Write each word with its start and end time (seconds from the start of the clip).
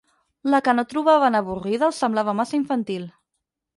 La 0.53 0.61
que 0.67 0.73
no 0.77 0.85
trobaven 0.93 1.37
avorrida 1.41 1.89
els 1.91 2.03
semblava 2.05 2.37
massa 2.41 2.59
infantil. 2.63 3.07